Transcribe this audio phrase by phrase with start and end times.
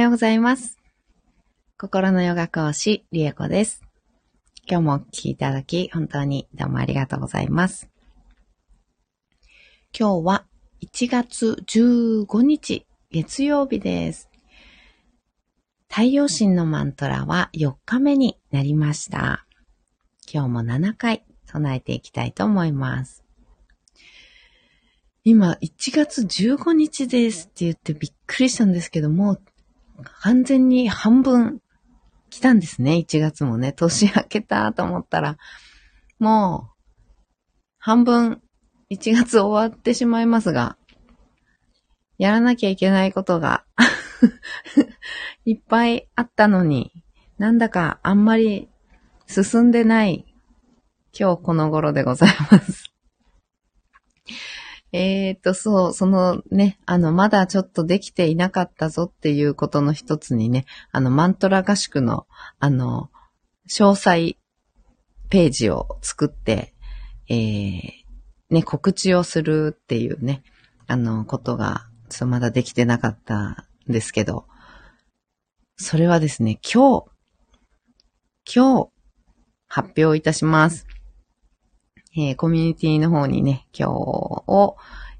[0.00, 0.78] ようございます。
[1.78, 3.82] 心のヨガ講師、リエコです。
[4.66, 7.90] 今日もお聞きいただき、本当にどうもありがとうございます。
[9.98, 10.46] 今日は
[10.82, 14.30] 1月15日、月曜日です。
[15.88, 19.44] 太陽神のマントラは4日目になりました。
[20.32, 23.22] 今日も7回唱えていきたいと思います。
[25.24, 29.38] 今、1月15日ですって言ってびっくりしたんですけども、
[30.22, 31.60] 完全に半分
[32.30, 32.92] 来たんですね。
[32.94, 35.36] 1月もね、年明けたと思ったら、
[36.18, 36.84] もう、
[37.78, 38.42] 半分
[38.90, 40.76] 1月終わってしまいますが、
[42.18, 43.64] やらなきゃいけないことが。
[45.46, 46.92] いっぱいあったのに、
[47.38, 48.68] なんだかあんまり
[49.26, 50.26] 進んでない
[51.18, 52.79] 今日この頃でございます。
[54.92, 62.26] えっと、そう、そのね、あの、まだちょっとできていなかったぞっていうことの一つにね、あの、マントラ合宿の、
[62.58, 63.10] あの、
[63.68, 64.36] 詳細
[65.28, 66.74] ページを作って、
[67.28, 67.90] えー、
[68.50, 70.42] ね、告知をするっていうね、
[70.88, 74.46] あの、ことが、ちょっとまだできてなかったんですけど、
[75.76, 77.06] それはですね、今日、
[78.52, 78.88] 今日、
[79.68, 80.84] 発表いたします。
[82.16, 84.76] えー、コミュニティの方にね、今日を、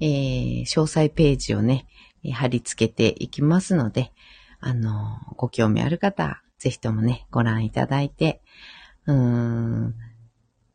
[0.00, 1.86] えー、詳細ページをね、
[2.32, 4.12] 貼り付けていきますので、
[4.60, 8.42] あのご興味ある方、ぜひともね、ご覧いただいて、
[9.06, 9.94] うーん、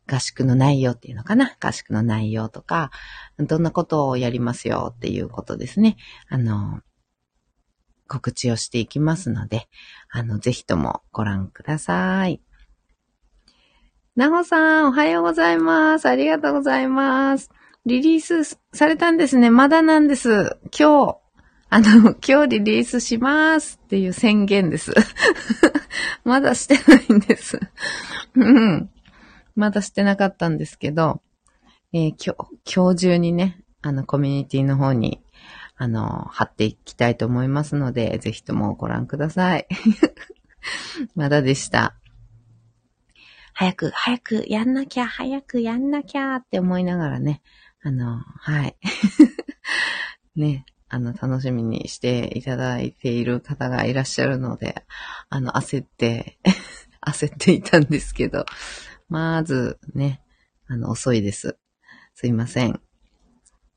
[0.08, 2.90] 合宿の内容っていうのかな合宿の内容とか、
[3.38, 5.96] どんなことをやりますよっていうことですね。
[6.28, 6.80] あの、
[8.08, 9.68] 告知をしていきますので、
[10.10, 12.42] あの、ぜひともご覧ください。
[14.16, 16.06] なほさん、おはようございます。
[16.06, 17.48] ありがとうございます。
[17.86, 19.50] リリースされたんですね。
[19.50, 20.58] まだなんです。
[20.76, 21.16] 今日、
[21.68, 24.92] あの、今日リリースしますっていう宣言です。
[26.24, 27.60] まだしてないんです。
[28.34, 28.90] うん。
[29.54, 31.22] まだしてなかったんですけど、
[31.92, 35.22] えー、今日、今日中にね、あの、コミュニティの方に、
[35.76, 39.68] あの、貼っていきたいと思いますので、ぜひともご覧ください。
[41.14, 41.99] まだでした。
[43.54, 47.42] 早く、早くやんなきゃ、早くやんなきゃって思いながらね、
[47.82, 48.76] あの、はい。
[50.36, 54.84] ね、あの、楽しみにしていただいている方がいらっしゃるので、
[55.28, 56.38] あの、焦って
[57.06, 58.44] 焦っていたんですけど、
[59.08, 60.22] まず、ね、
[60.66, 61.58] あの、遅いです。
[62.14, 62.80] すいません。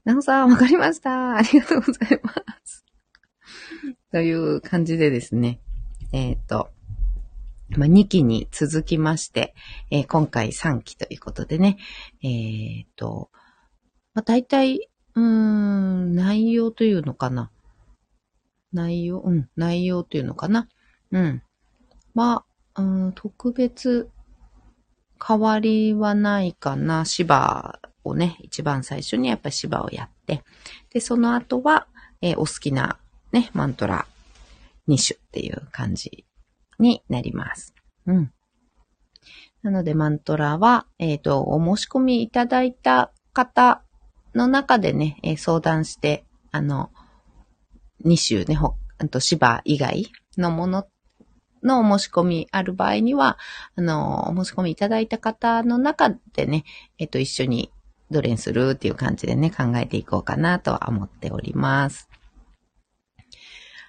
[0.05, 1.37] なおさん、わかりました。
[1.37, 2.83] ありがとうございます。
[4.11, 5.61] という感じでですね、
[6.11, 6.71] えっ、と、
[7.77, 9.53] まあ、2期に続きまして、
[9.91, 11.77] えー、今回3期ということでね、
[12.23, 13.29] えー、と、
[14.13, 17.51] まあ、大体、うーん、内容というのかな。
[18.71, 20.67] 内容、うん、内容というのかな。
[21.11, 21.41] うん。
[22.13, 24.09] まあ、うん、特別
[25.25, 27.05] 変わりはないかな。
[27.05, 30.43] 芝をね、一番最初にやっぱり芝をやって、
[30.91, 31.87] で、その後は、
[32.21, 32.97] えー、お好きな
[33.31, 34.05] ね、マントラ
[34.87, 36.25] 2種っていう感じ
[36.79, 37.73] になります。
[38.05, 38.33] うん。
[39.61, 43.81] なので、マントラは、えっ、ー、と、お申し込みいただいた方
[44.35, 46.91] の中でね、えー、相談して、あの、
[48.05, 50.87] 2種ね、ほ、あと芝以外のもの
[51.63, 53.37] のお申し込みある場合には、
[53.75, 56.65] あの、お申し込みいただいた方の中でね、
[56.97, 57.71] えっ、ー、と、一緒に
[58.11, 62.09] どれにするっていう感じでね、考えていこうかなとは思っております。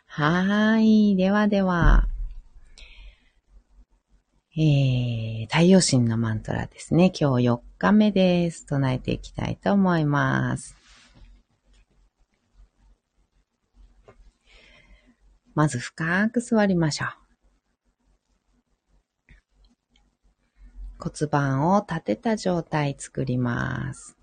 [0.06, 1.16] はい。
[1.16, 2.06] ではでは、
[4.56, 7.06] えー、太陽神のマントラですね。
[7.06, 8.66] 今日4日目です。
[8.66, 10.76] 唱えていきたいと思います。
[15.54, 17.09] まず深く座りましょう。
[21.00, 24.16] 骨盤を立てた状態作ります。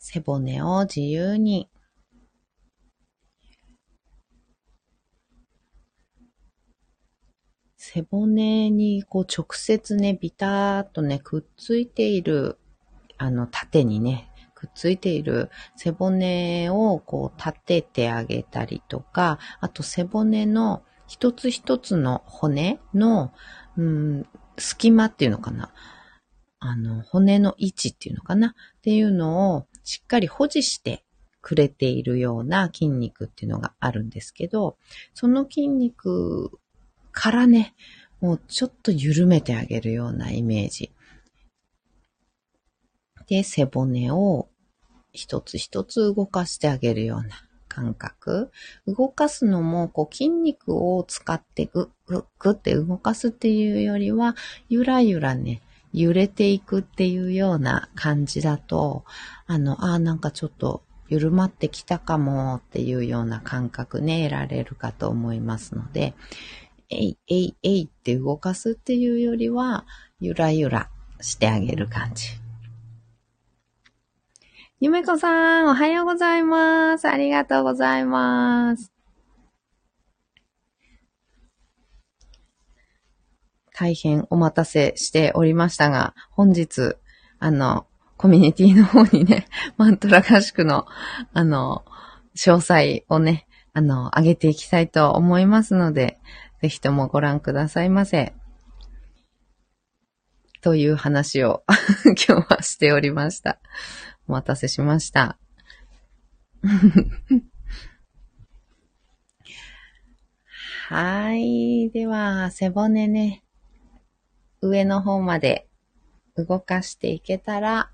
[0.00, 1.70] 背骨を自由に
[7.92, 12.56] 背骨にこう直接ね、ビターっとね、くっついている、
[13.18, 23.32] あの、縦にね、くっついている背骨をこう立ててあげたりとか、あと背骨の一つ一つの骨の、
[23.76, 24.26] うん、
[24.56, 25.72] 隙間っていうのかな。
[26.60, 31.04] あの、骨の位置っていうのかなっていうのをしっかり保持して
[31.40, 34.76] くれているような筋肉っていうのがあるんですけど、
[35.12, 36.60] その筋肉
[37.12, 37.74] からね、
[38.20, 40.92] もうちょっと緩めてあげるようなイメージ。
[43.26, 44.48] で、背骨を
[45.12, 47.28] 一つ一つ動かしてあげるような
[47.68, 48.50] 感覚。
[48.86, 54.36] 動かすのも、こう筋肉を使ってグッグッグって動かすっていうよりは、
[54.68, 59.04] ゆらゆらね、揺れていくっていうような感じだと、
[59.46, 66.14] あの、ああ、なんかちょっと緩まってきたかもっていうような感覚ね、得られるかと思いますので、
[66.90, 69.86] えい、えい、えいって動かすっていうよりは、
[70.18, 70.90] ゆらゆら
[71.20, 72.26] してあげる感じ。
[74.80, 77.08] ゆめこさん、おはようございます。
[77.08, 78.92] ありがとうございます。
[83.72, 86.96] 大変お待たせしておりましたが、本日、
[87.38, 89.46] あの、コミュニティの方にね、
[89.78, 90.86] マントラ合宿の、
[91.32, 91.84] あの、
[92.34, 96.18] 詳細をね、あの、上げていきたいと思いますので、
[96.60, 98.34] ぜひともご覧くださいませ。
[100.60, 101.64] という話を
[102.28, 103.58] 今日はしておりました。
[104.28, 105.38] お待たせしました。
[110.88, 111.90] はい。
[111.90, 113.42] では、背骨ね、
[114.60, 115.68] 上の方まで
[116.36, 117.90] 動かしていけたら、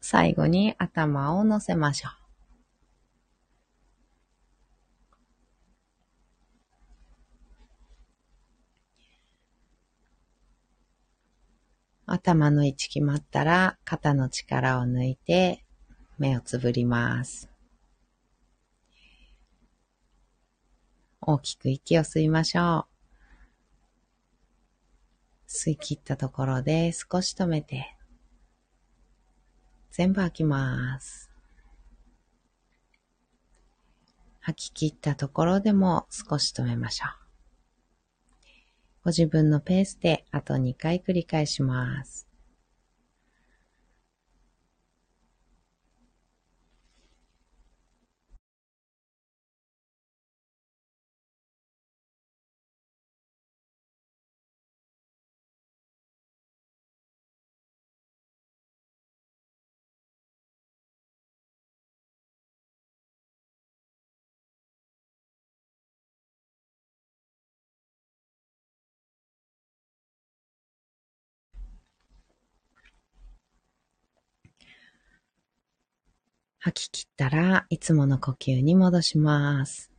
[0.00, 2.25] 最後に頭を乗せましょう。
[12.06, 15.64] 頭の位置決まったら、肩の力を抜いて、
[16.18, 17.50] 目をつぶります。
[21.20, 22.86] 大きく息を吸いましょ
[25.48, 25.48] う。
[25.48, 27.96] 吸い切ったところで少し止めて、
[29.90, 31.32] 全部吐きます。
[34.38, 37.25] 吐き切ったところでも少し止めましょう。
[39.06, 42.25] ご自分のペースであと2回繰り返します。
[76.66, 79.92] 吐き切ったらいつもの呼吸に戻します。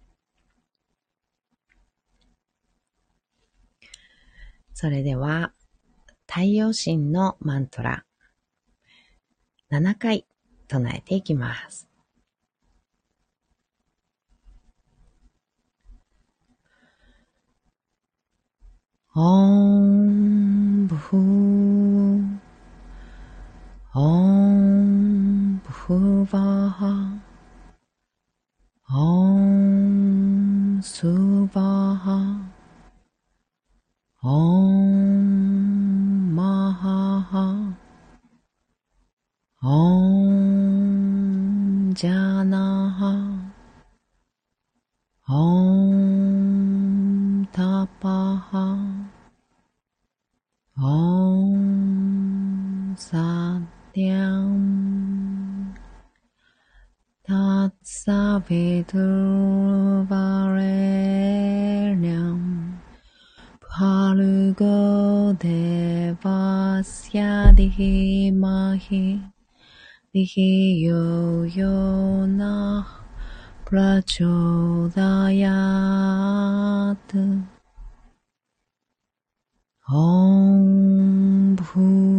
[4.73, 5.53] それでは、
[6.27, 8.03] 太陽神のマントラ、
[9.71, 10.25] 7回
[10.67, 11.87] 唱えていきます。
[19.15, 20.87] オン
[66.77, 69.17] Tasya dihi mahi
[70.13, 71.73] dihi yo yo
[72.29, 72.85] nah
[73.65, 74.93] prachodayat.
[79.89, 82.16] Om Bhu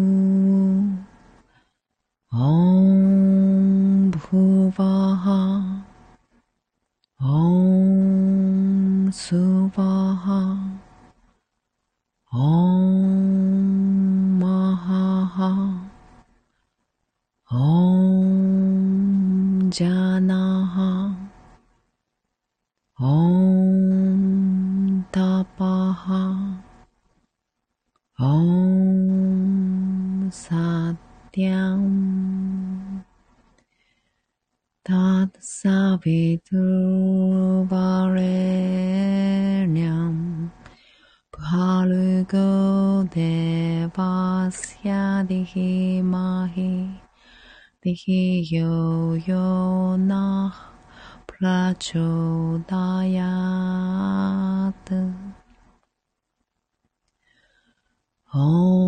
[19.70, 20.47] jana
[58.30, 58.87] 哦。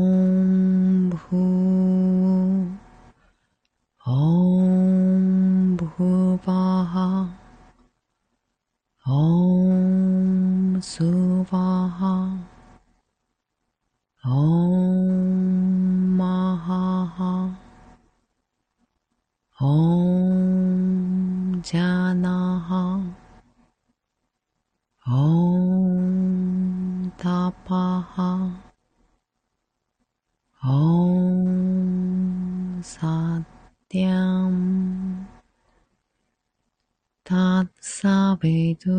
[38.50, 38.90] 우리들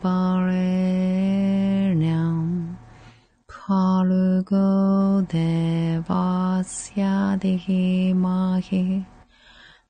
[0.00, 0.56] 바래량
[3.46, 9.04] 파르고 대바스야 디히마히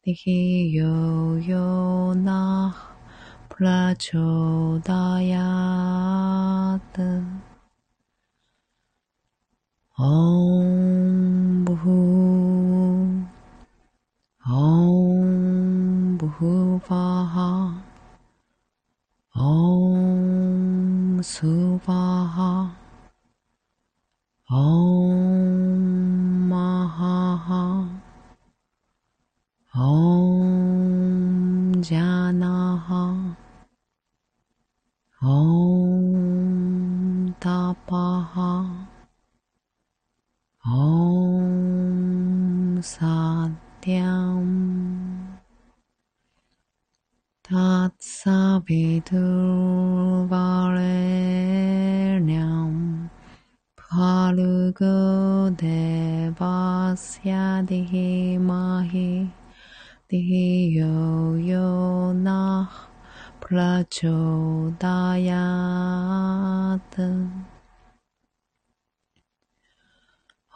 [0.02, 1.14] 디히요요나
[3.48, 4.16] 플라초다야드
[9.98, 11.76] 옴부
[16.28, 17.75] 옴부바하
[19.38, 22.70] Om Suvaha
[24.48, 25.12] Om
[26.48, 27.84] Mahaha.
[29.74, 31.02] Om
[31.82, 32.15] Janaha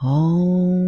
[0.02, 0.79] 哦。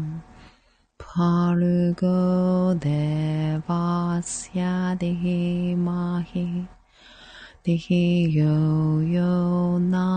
[1.02, 2.20] parugo
[2.84, 5.42] devasya dehi
[5.86, 6.46] mahi
[7.64, 8.04] dehi
[8.38, 8.56] yo
[9.16, 9.34] yo
[9.92, 10.08] na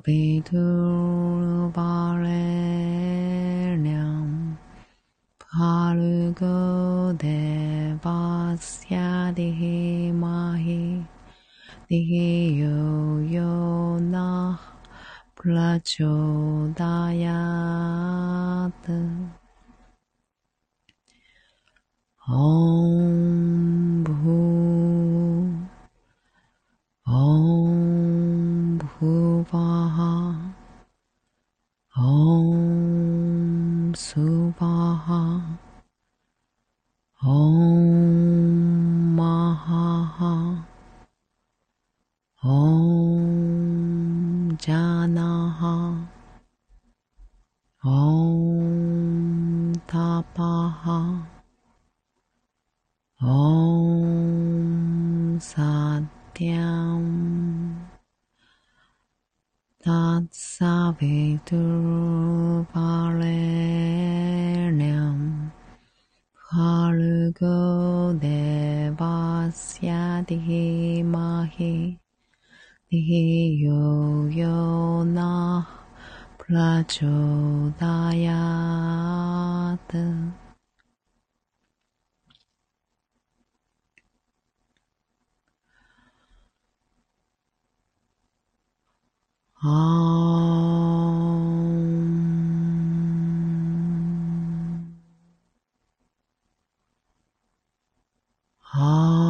[0.09, 2.17] 비둘 바렐량
[5.37, 7.15] 바르고
[7.99, 8.15] 대바스야
[9.35, 11.05] 디히마히
[11.89, 12.89] 디히요요나
[15.35, 16.79] 플라초다야트
[59.89, 61.81] Ad sabitur
[62.69, 63.49] parelem
[66.53, 71.97] Hargo devasya dhimahi
[72.93, 75.65] Dhiyo yonah
[76.37, 77.89] prachodayat
[89.61, 89.69] Om.
[98.73, 99.28] Om.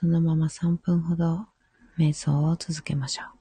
[0.00, 1.46] そのまま3分ほど
[1.98, 3.37] 瞑想を続けましょう。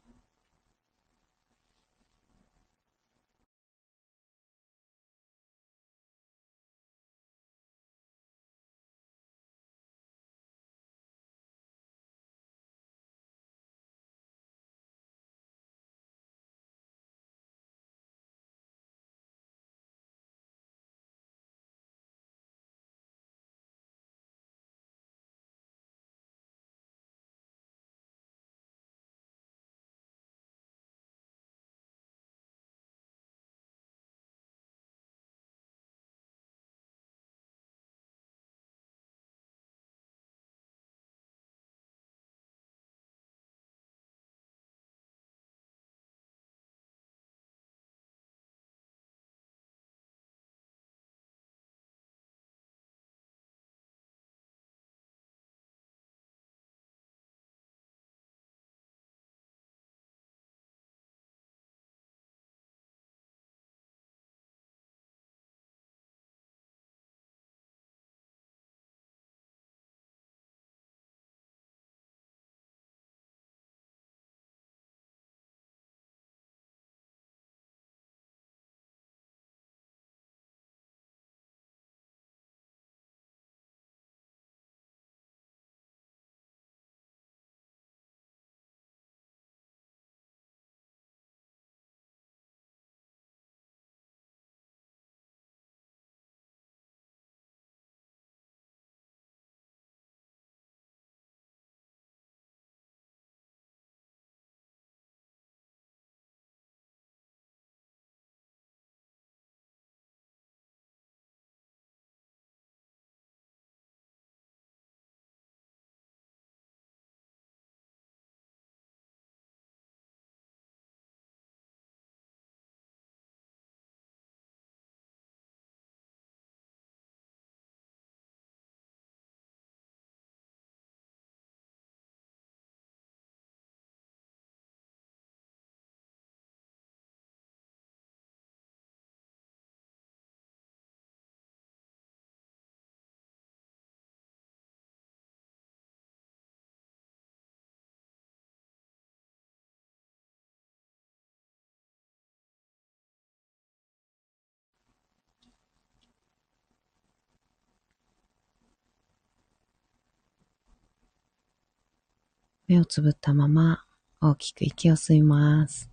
[162.67, 163.85] 目をつぶったまま
[164.19, 165.89] 大きく息を吸います。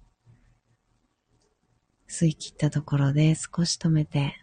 [2.08, 4.34] 吸い切ったところで少し止めて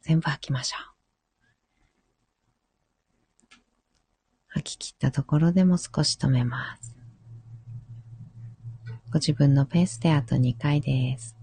[0.00, 0.92] 全部吐きましょう。
[4.48, 6.96] 吐き切ったところでも少し止めます。
[9.10, 11.41] ご自分のペースであと2回です。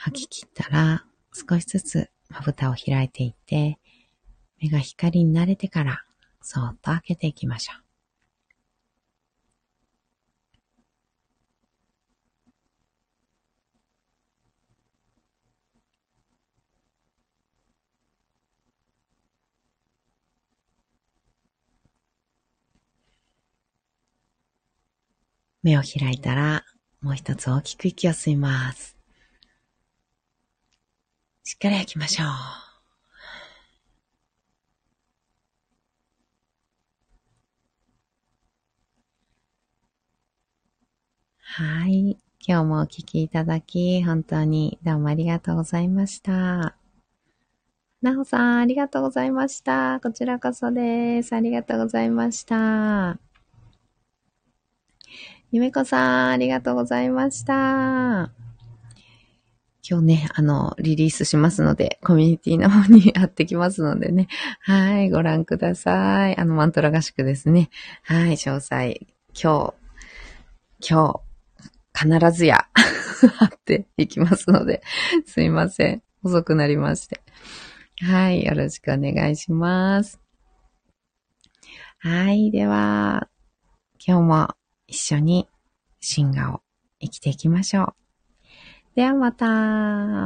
[0.00, 3.78] 吐き切ったら少しずつまぶたを開いていって、
[4.60, 6.04] 目が光に慣れてから
[6.40, 7.82] そーっと開けていきましょう。
[25.64, 26.64] 目を開いたら、
[27.00, 28.97] もう一つ大きく息を吸います。
[31.48, 32.26] しっかり吐きましょう。
[41.40, 42.18] はい。
[42.46, 46.76] 今日もお聞きいただき、本当にどうもありがとうございました。
[48.02, 50.00] なおさん、ありがとうございました。
[50.02, 51.34] こちらこそです。
[51.34, 53.18] ありがとうございました。
[55.50, 58.47] ゆめこさん、ありがとうございました。
[59.90, 64.28] 今日ね、あの、リリースしますので、コミュニティの方に貼ってきますのでね。
[64.60, 66.36] はい、ご覧ください。
[66.36, 67.70] あの、マントラ合宿ですね。
[68.02, 69.72] はい、詳細、今
[70.82, 71.22] 日、今
[71.94, 72.66] 日、必ずや
[73.36, 74.82] 貼っていきますので、
[75.24, 76.02] すいません。
[76.22, 77.22] 遅くなりまして。
[78.02, 78.44] はい。
[78.44, 80.20] よろしくお願いします。
[81.98, 82.50] はい。
[82.50, 83.30] では、
[84.06, 84.48] 今日も
[84.86, 85.48] 一緒に
[85.98, 86.60] 進化を
[87.00, 87.97] 生きていきましょう。
[88.98, 89.46] ではまた。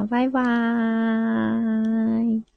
[0.09, 2.52] バイバーイ。